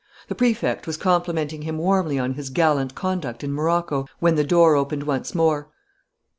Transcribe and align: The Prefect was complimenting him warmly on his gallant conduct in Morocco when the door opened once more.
The 0.29 0.33
Prefect 0.33 0.87
was 0.87 0.97
complimenting 0.97 1.61
him 1.61 1.77
warmly 1.77 2.17
on 2.17 2.33
his 2.33 2.49
gallant 2.49 2.95
conduct 2.95 3.43
in 3.43 3.53
Morocco 3.53 4.07
when 4.17 4.33
the 4.33 4.43
door 4.43 4.75
opened 4.75 5.03
once 5.03 5.35
more. 5.35 5.69